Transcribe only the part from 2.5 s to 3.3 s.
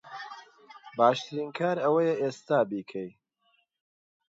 بیکەی